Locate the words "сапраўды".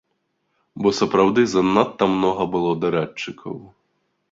0.99-1.41